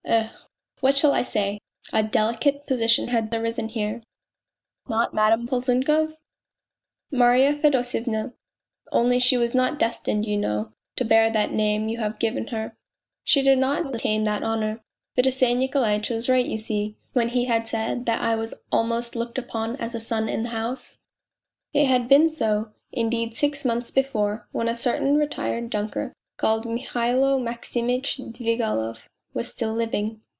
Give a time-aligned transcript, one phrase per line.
[0.03, 0.29] eh,
[0.81, 1.59] what shall I say?
[1.93, 4.01] a delicate position had arisen here.""
[4.89, 6.15] Not Madame Polzunkov?""
[7.11, 8.33] Marya Fedosyevna,
[8.91, 12.75] only she was not destined, you know, to bear the name you have given her;
[13.23, 14.81] she did not attain that honour.
[15.15, 19.77] Fedosey Nikolaitch was right, you see, when he said that I was almost looked upon
[19.77, 21.03] as a son in the house;
[21.73, 27.39] it had been so, indeed, six months before, when a certain retired junker called Mihailo
[27.41, 29.07] Maximitch Dvigailov.
[29.33, 30.21] was still living.